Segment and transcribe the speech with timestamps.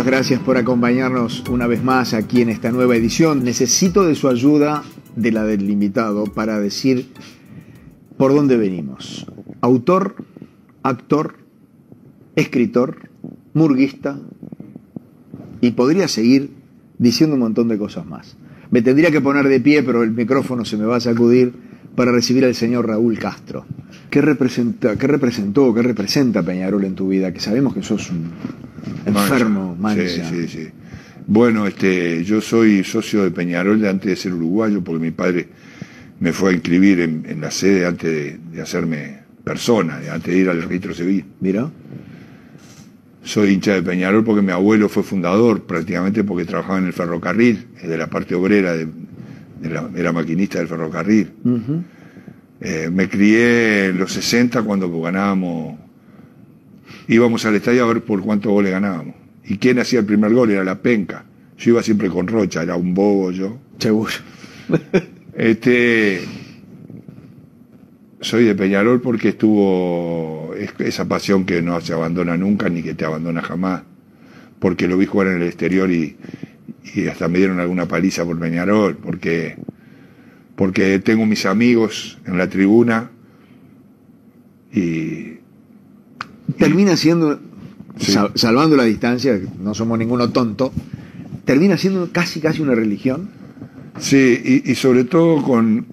[0.00, 3.44] Muchas gracias por acompañarnos una vez más aquí en esta nueva edición.
[3.44, 4.82] Necesito de su ayuda,
[5.14, 7.08] de la del invitado, para decir
[8.16, 9.26] por dónde venimos.
[9.60, 10.24] Autor,
[10.82, 11.34] actor,
[12.34, 13.10] escritor,
[13.52, 14.18] murguista,
[15.60, 16.48] y podría seguir
[16.96, 18.38] diciendo un montón de cosas más.
[18.70, 21.52] Me tendría que poner de pie, pero el micrófono se me va a sacudir
[21.94, 23.66] para recibir al señor Raúl Castro.
[24.08, 27.34] ¿Qué, representa, qué representó, qué representa Peñarol en tu vida?
[27.34, 28.30] Que sabemos que sos un
[29.04, 30.08] enfermo, mancha.
[30.08, 30.68] Sí, sí, sí.
[31.26, 35.48] Bueno, este, yo soy socio de Peñarol de antes de ser uruguayo, porque mi padre
[36.18, 40.48] me fue a inscribir en, la sede antes de, de, hacerme persona, antes de ir
[40.48, 41.24] al registro civil.
[41.40, 41.70] Mira.
[43.22, 47.66] Soy hincha de Peñarol porque mi abuelo fue fundador, prácticamente porque trabajaba en el ferrocarril,
[47.82, 48.88] de la parte obrera, de,
[49.62, 51.30] la, era maquinista del ferrocarril.
[52.62, 55.78] Eh, me crié en los 60 cuando ganábamos,
[57.08, 59.14] íbamos al estadio a ver por cuántos goles ganábamos.
[59.44, 60.50] ¿Y quién hacía el primer gol?
[60.50, 61.24] Era la penca.
[61.58, 63.58] Yo iba siempre con Rocha, era un bobo yo.
[63.78, 64.12] Seguro.
[65.34, 66.22] este,
[68.20, 73.04] soy de Peñarol porque estuvo esa pasión que no se abandona nunca ni que te
[73.04, 73.82] abandona jamás.
[74.58, 76.16] Porque lo vi jugar en el exterior y,
[76.94, 79.56] y hasta me dieron alguna paliza por Peñarol, porque,
[80.56, 83.10] porque tengo mis amigos en la tribuna
[84.72, 85.38] y...
[86.58, 87.40] Termina siendo,
[88.34, 90.72] salvando la distancia, no somos ninguno tonto,
[91.44, 93.30] termina siendo casi casi una religión.
[93.98, 95.86] Sí, y, y sobre todo con,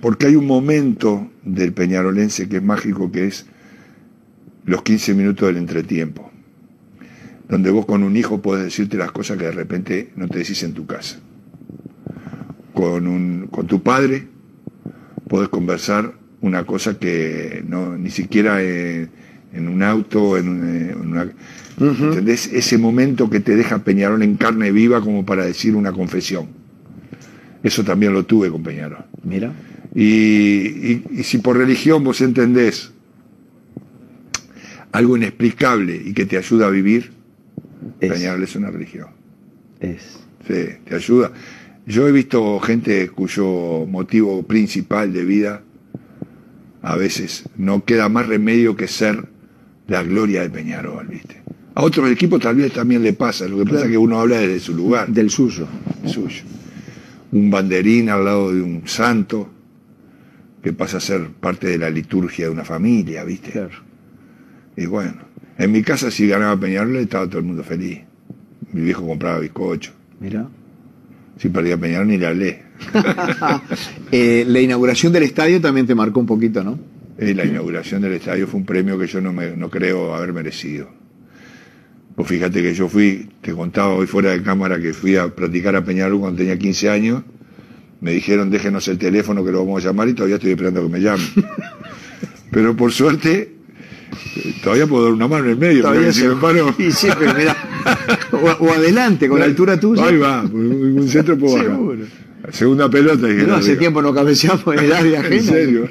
[0.00, 3.46] porque hay un momento del peñarolense que es mágico, que es
[4.64, 6.30] los 15 minutos del entretiempo
[7.48, 10.62] donde vos con un hijo podés decirte las cosas que de repente no te decís
[10.62, 11.18] en tu casa.
[12.72, 14.26] Con, un, con tu padre
[15.28, 19.10] podés conversar una cosa que no, ni siquiera en,
[19.56, 21.30] un auto, en, una...
[21.78, 22.50] ¿Entendés?
[22.52, 26.48] Ese momento que te deja Peñarol en carne viva como para decir una confesión.
[27.62, 29.04] Eso también lo tuve con Peñarol.
[29.24, 29.52] Mira.
[29.94, 32.92] Y, y si por religión vos entendés
[34.92, 37.10] algo inexplicable y que te ayuda a vivir,
[37.98, 39.08] Peñarol es una religión.
[39.80, 40.20] Es.
[40.46, 41.32] Sí, te ayuda.
[41.86, 45.62] Yo he visto gente cuyo motivo principal de vida
[46.82, 49.26] a veces no queda más remedio que ser
[49.88, 51.42] la gloria de Peñarol, ¿viste?
[51.74, 54.38] A otros equipos tal vez también le pasa, lo que pasa es que uno habla
[54.38, 55.08] desde su lugar.
[55.08, 55.66] Del suyo.
[56.06, 56.44] suyo.
[57.32, 59.50] Un banderín al lado de un santo
[60.62, 63.50] que pasa a ser parte de la liturgia de una familia, ¿viste?
[63.50, 63.74] Claro.
[64.76, 65.16] Y bueno,
[65.58, 68.00] en mi casa, si ganaba Peñarol, estaba todo el mundo feliz.
[68.72, 69.92] Mi viejo compraba bizcocho.
[70.20, 70.48] Mira.
[71.38, 72.62] Si perdía Peñarol, ni le hablé.
[74.12, 76.78] Eh, la inauguración del estadio también te marcó un poquito, ¿no?
[77.18, 80.88] La inauguración del estadio fue un premio que yo no, me, no creo haber merecido.
[82.16, 85.74] Pues fíjate que yo fui, te contaba hoy fuera de cámara que fui a practicar
[85.76, 87.22] a Peñarol cuando tenía 15 años.
[88.00, 90.88] Me dijeron, déjenos el teléfono que lo vamos a llamar y todavía estoy esperando que
[90.88, 91.26] me llamen.
[92.50, 93.54] Pero por suerte,
[94.62, 96.74] Todavía puedo dar una mano en el medio, Todavía si me paro.
[96.90, 97.56] Sí, pero mira,
[98.60, 100.06] o, adelante, con la altura tuya.
[100.06, 102.52] Ahí va, un centro puedo bajar.
[102.52, 103.26] Segunda pelota.
[103.26, 105.36] Dije, no, hace tiempo no cabeceamos en el área ajena.
[105.36, 105.88] ¿En serio?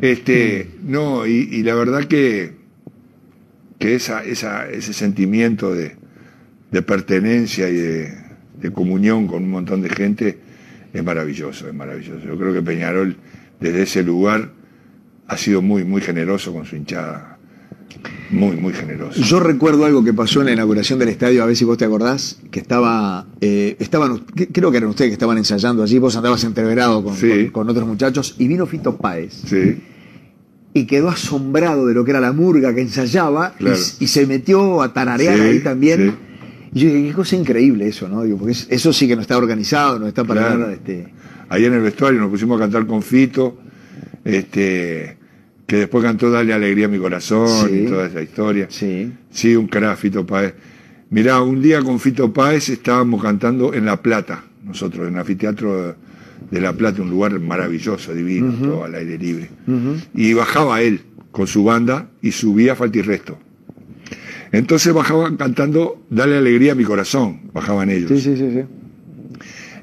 [0.00, 2.52] Este, no, y, la verdad que,
[3.78, 5.96] que esa, esa, ese sentimiento de,
[6.70, 8.14] de pertenencia y de,
[8.60, 10.38] de, comunión con un montón de gente
[10.92, 12.26] es maravilloso, es maravilloso.
[12.26, 13.16] Yo creo que Peñarol,
[13.60, 14.52] desde ese lugar,
[15.26, 17.38] ha sido muy, muy generoso con su hinchada.
[18.30, 19.20] Muy, muy generoso.
[19.20, 21.84] Yo recuerdo algo que pasó en la inauguración del estadio, a ver si vos te
[21.84, 24.18] acordás, que estaba, eh, estaban,
[24.52, 27.16] creo que eran ustedes que estaban ensayando allí, vos andabas entreverado con,
[27.50, 29.34] con, otros muchachos, y vino Fito Páez.
[29.46, 29.80] Sí.
[30.72, 34.92] Y quedó asombrado de lo que era la murga que ensayaba y, se metió a
[34.92, 36.14] tararear ahí también.
[36.72, 38.22] Y yo dije, qué cosa increíble eso, ¿no?
[38.22, 40.72] Digo, porque eso sí que no está organizado, no está para nada.
[40.72, 41.12] Este...
[41.48, 43.58] Ahí en el vestuario nos pusimos a cantar con Fito.
[44.24, 45.16] Este,
[45.70, 48.66] que después cantó Dale Alegría a mi corazón y toda esa historia.
[48.70, 49.12] Sí.
[49.30, 50.52] Sí, un crack, Fito Páez.
[51.10, 55.94] Mirá, un día con Fito Páez estábamos cantando en La Plata, nosotros, en el anfiteatro
[56.50, 59.48] de La Plata, un lugar maravilloso, divino, todo al aire libre.
[60.12, 63.38] Y bajaba él con su banda y subía Falta y Resto.
[64.50, 68.08] Entonces bajaban cantando Dale Alegría a mi corazón, bajaban ellos.
[68.08, 68.62] Sí, sí, sí, sí.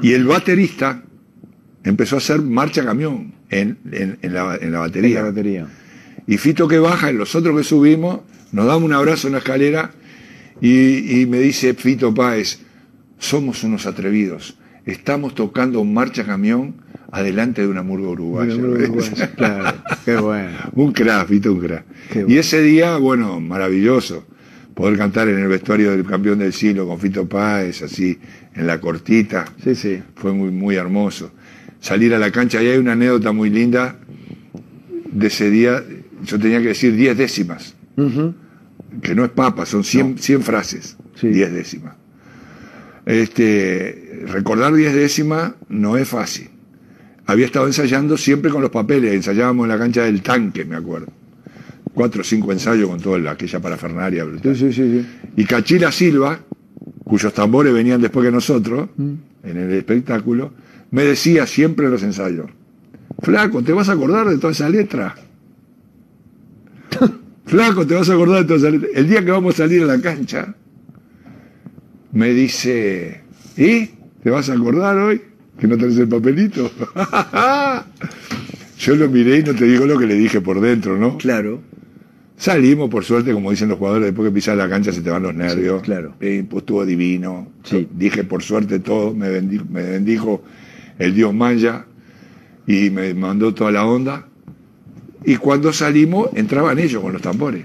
[0.00, 1.02] Y el baterista
[1.84, 3.78] empezó a hacer marcha camión en,
[4.22, 5.22] la, en la, batería.
[5.22, 5.66] batería.
[6.26, 8.20] Y Fito que baja y los otros que subimos,
[8.52, 9.92] nos damos un abrazo en la escalera
[10.60, 12.60] y, me dice Fito Páez,
[13.18, 14.56] somos unos atrevidos,
[14.86, 16.76] estamos tocando marcha camión
[17.10, 18.54] adelante de una murga uruguaya.
[19.36, 20.58] claro, qué bueno.
[20.74, 21.84] un crack, Fito, un crack.
[22.28, 24.24] Y ese día, bueno, maravilloso,
[24.74, 28.18] poder cantar en el vestuario del campeón del siglo con Fito Páez, así,
[28.54, 29.46] en la cortita.
[29.62, 30.02] Sí, sí.
[30.14, 31.32] Fue muy, muy hermoso.
[31.82, 33.96] Salir a la cancha, y hay una anécdota muy linda
[35.12, 35.82] de ese día,
[36.24, 37.74] yo tenía que decir 10 décimas,
[39.02, 41.28] que no es papa, son 100, 100 frases, Sí.
[41.28, 41.96] 10 décimas.
[43.04, 46.48] Este, recordar 10 décimas no es fácil.
[47.26, 51.08] Había estado ensayando siempre con los papeles, ensayábamos en la cancha del tanque, me acuerdo.
[51.94, 54.24] Cuatro o cinco ensayos con toda la- aquella parafernaria.
[54.42, 55.06] Sí, sí, sí, sí.
[55.36, 56.38] Y Cachila Silva,
[57.04, 59.20] cuyos tambores venían después que nosotros, en
[59.56, 60.52] el espectáculo,
[60.92, 62.50] me decía siempre en los ensayos,
[63.20, 65.14] Flaco, ¿te vas a acordar de toda esa letra?
[67.46, 68.88] Flaco, ¿te vas a acordar de toda esa letra?
[68.94, 70.54] El día que vamos a salir a la cancha,
[72.12, 73.22] me dice,
[73.56, 73.86] ¿y?
[74.22, 75.20] ¿Te vas a acordar hoy?
[75.58, 76.70] ¿Que no tenés el papelito?
[78.78, 81.16] Yo lo miré y no te digo lo que le dije por dentro, ¿no?
[81.16, 81.62] Claro.
[82.36, 85.22] Salimos, por suerte, como dicen los jugadores, después que pisas la cancha se te van
[85.22, 85.80] los nervios.
[85.80, 86.14] Sí, claro.
[86.20, 87.48] Eh, pues estuvo divino.
[87.62, 87.88] Sí.
[87.94, 89.14] Dije, por suerte, todo.
[89.14, 90.42] Me bendijo, me bendijo
[90.98, 91.86] el Dios Maya
[92.66, 94.26] y me mandó toda la onda.
[95.24, 97.64] Y cuando salimos, entraban ellos con los tambores.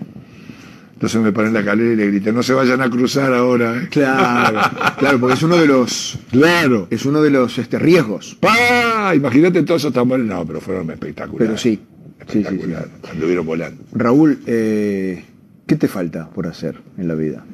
[0.93, 3.75] Entonces me paré en la calera y le grité, no se vayan a cruzar ahora.
[3.77, 3.87] ¿eh".
[3.91, 4.59] Claro,
[4.97, 6.87] claro, porque es uno de los Claro.
[6.89, 8.35] es uno de los este, riesgos.
[8.39, 9.13] ¡Pah!
[9.15, 10.25] Imagínate todos esos tambores.
[10.25, 11.47] No, pero fueron espectaculares.
[11.47, 11.79] Pero sí.
[11.79, 11.79] Sí,
[12.27, 12.39] sí, sí.
[12.39, 12.87] Espectacular.
[13.11, 13.83] Anduvieron volando.
[13.93, 15.23] Raúl, eh,
[15.67, 17.45] ¿qué te falta por hacer en la vida?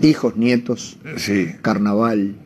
[0.00, 1.48] Hijos, nietos, Sí.
[1.62, 2.36] carnaval.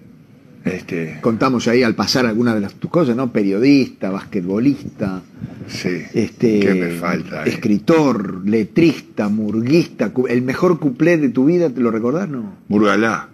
[0.65, 3.33] Este, Contamos ahí al pasar algunas de las tus cosas, ¿no?
[3.33, 5.23] Periodista, basquetbolista,
[5.67, 6.03] sí.
[6.13, 7.47] este, ¿Qué me falta?
[7.47, 7.49] eh?
[7.49, 10.13] escritor, letrista, murguista.
[10.29, 12.57] ¿El mejor cuplé de tu vida, te lo recordás, no?
[12.69, 13.29] Burgalá,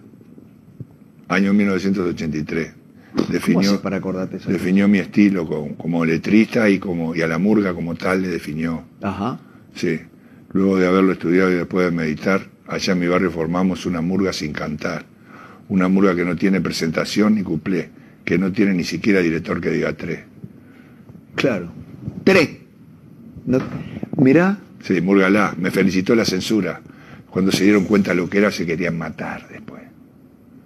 [1.27, 2.73] año 1983.
[3.15, 4.49] ¿Cómo Definió, para acordarte eso?
[4.51, 8.27] definió mi estilo como, como letrista y, como, y a la murga como tal le
[8.29, 8.83] definió.
[9.01, 9.39] Ajá.
[9.75, 9.99] Sí.
[10.53, 14.31] Luego de haberlo estudiado y después de meditar, allá en mi barrio formamos una murga
[14.33, 15.05] sin cantar.
[15.69, 17.89] Una murga que no tiene presentación ni cuplé,
[18.23, 20.21] que no tiene ni siquiera director que diga tres.
[21.35, 21.71] Claro.
[22.23, 22.49] Tres.
[23.45, 23.59] No,
[24.17, 26.79] mirá, Sí, Murgalá, me felicitó la censura.
[27.29, 29.81] Cuando se dieron cuenta lo que era, se querían matar después.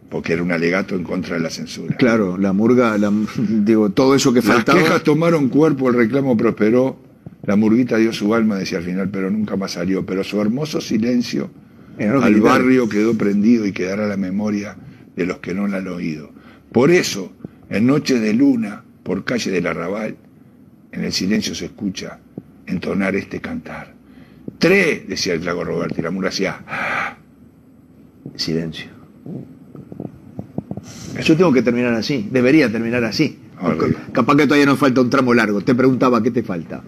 [0.09, 1.95] Porque era un alegato en contra de la censura.
[1.95, 4.77] claro, la murga, la- digo, todo eso que Las faltaba.
[4.79, 6.99] quejas tomaron cuerpo, el reclamo prosperó,
[7.43, 10.05] la murguita dio su alma, decía al final, pero nunca más salió.
[10.05, 11.49] Pero su hermoso silencio
[11.99, 14.75] al barrio quedó prendido y quedará la memoria
[15.15, 16.31] de los que no la han oído.
[16.71, 17.31] Por eso,
[17.69, 20.15] en noches de luna, por calle del arrabal,
[20.91, 22.19] en el silencio se escucha
[22.65, 23.93] entonar este cantar.
[24.57, 27.17] Tres, decía el flaco Roberto, y la murga hacía, "Ah".
[28.35, 28.87] Silencio.
[31.23, 33.37] Yo tengo que terminar así, debería terminar así.
[33.59, 33.75] Ah.
[34.11, 35.61] Capaz que todavía nos falta un tramo largo.
[35.61, 36.81] Te preguntaba, ¿qué te falta?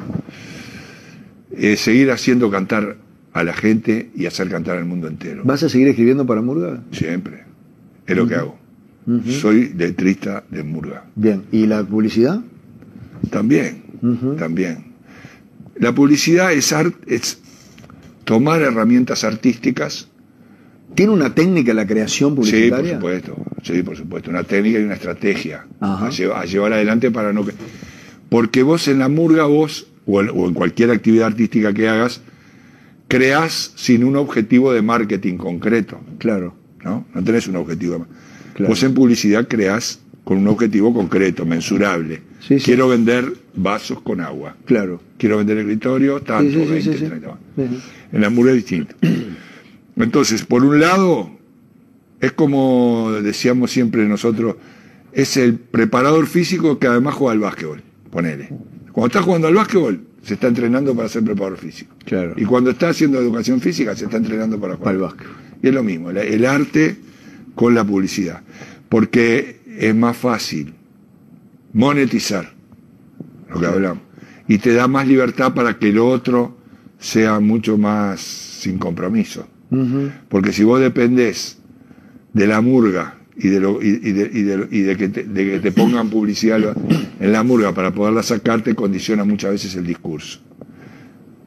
[1.55, 2.97] Eh, seguir haciendo cantar
[3.31, 5.41] a la gente y hacer cantar al mundo entero.
[5.45, 6.81] ¿Vas a seguir escribiendo para Murga?
[6.91, 7.43] Siempre.
[8.07, 8.57] Es lo que hago.
[9.41, 11.05] Soy letrista de Murga.
[11.15, 11.44] Bien.
[11.51, 12.39] ¿Y la publicidad?
[13.29, 13.83] También,
[14.38, 14.94] también.
[15.75, 17.39] La publicidad es, art- es
[18.23, 20.07] tomar herramientas artísticas.
[20.95, 22.94] ¿Tiene una técnica la creación Sí, por publicitaria?
[22.95, 23.35] supuesto.
[23.63, 24.30] Sí, por supuesto.
[24.30, 26.07] Una técnica y una estrategia Ajá.
[26.07, 27.54] a llevar, a llevar adelante para no que.
[28.30, 32.21] Porque vos en la murga, vos, o en, o en cualquier actividad artística que hagas,
[33.07, 35.99] creás sin un objetivo de marketing concreto.
[36.19, 36.56] Claro.
[36.83, 37.06] ¿No?
[37.13, 38.06] No tenés un objetivo.
[38.54, 38.69] Claro.
[38.69, 42.21] Vos en publicidad creás con un objetivo concreto, mensurable.
[42.40, 42.66] Sí, sí.
[42.66, 44.56] Quiero vender vasos con agua.
[44.66, 45.02] Claro.
[45.18, 47.06] Quiero vender escritorio, tanto, Sí, sí, sí, 20, sí, sí.
[47.06, 47.30] 30.
[47.30, 47.75] Ujú.
[48.13, 48.95] En la murga es distinto.
[49.95, 51.31] Entonces, por un lado,
[52.19, 54.56] es como decíamos siempre nosotros,
[55.11, 57.81] es el preparador físico que además juega al básquetbol.
[58.09, 58.49] Ponele.
[58.92, 61.95] Cuando está jugando al básquetbol, se está entrenando para ser preparador físico.
[62.06, 62.33] Claro.
[62.37, 64.83] Y cuando está haciendo educación física, se está entrenando para jugar.
[64.83, 65.35] Para el básquetbol.
[65.63, 66.97] Y es lo mismo, el, el arte
[67.55, 68.41] con la publicidad.
[68.89, 70.73] Porque es más fácil
[71.73, 72.51] monetizar
[73.51, 74.03] lo que hablamos.
[74.47, 76.57] Y te da más libertad para que lo otro
[76.99, 79.47] sea mucho más sin compromiso.
[80.29, 81.57] Porque si vos dependés
[82.33, 85.23] de la murga y de, lo, y, y de, y de- y de que te,
[85.25, 86.59] que te pongan publicidad
[87.19, 90.39] en la murga para poderla sacar, te condiciona muchas veces el discurso.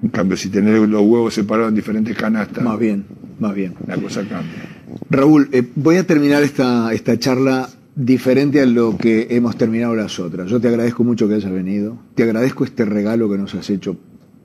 [0.03, 3.05] En cambio, si tenés los huevos separados en diferentes canastas, Más bien,
[3.39, 3.75] más bien.
[3.87, 4.69] la cosa cambia.
[5.11, 10.19] Raúl, eh, voy a terminar esta, esta charla diferente a lo que hemos terminado las
[10.19, 10.51] otras.
[10.51, 13.97] Yo te agradezco mucho que hayas venido, te agradezco este regalo que nos has hecho.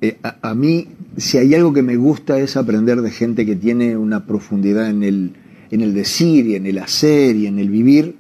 [0.02, 3.56] Eh, a, a mí, si hay algo que me gusta es aprender de gente que
[3.56, 5.34] tiene una profundidad en el,
[5.70, 8.16] en el decir y en el hacer y en el vivir,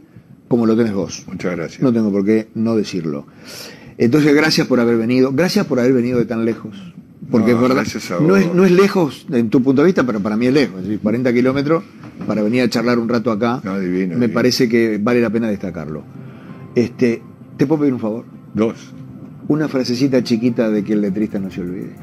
[0.47, 1.23] como lo tenés vos.
[1.27, 1.81] Muchas gracias.
[1.81, 3.25] No tengo por qué no decirlo.
[3.97, 6.75] Entonces, gracias por haber venido, gracias por haber venido de tan lejos.
[7.31, 10.19] Porque No, es verdad, no es, no es lejos en tu punto de vista, pero
[10.19, 10.79] para mí es lejos.
[10.81, 11.83] Es decir, 40 kilómetros
[12.27, 14.33] para venir a charlar un rato acá, No, divino, me divino.
[14.33, 16.03] parece que vale la pena destacarlo.
[16.75, 17.21] Este,
[17.57, 18.25] ¿Te puedo pedir un favor?
[18.53, 18.75] Dos.
[19.47, 21.95] Una frasecita chiquita de que el letrista no se olvide.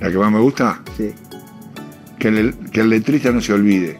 [0.00, 1.10] La que más me gusta, Sí.
[2.18, 3.98] que el, que el letrista no se olvide,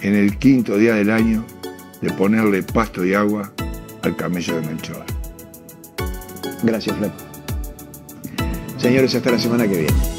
[0.00, 1.44] en el quinto día del año,
[2.00, 3.52] de ponerle pasto y agua
[4.02, 5.04] al camello de Melchor.
[6.62, 7.14] Gracias, Flaco.
[8.78, 10.17] Señores, hasta la semana que viene.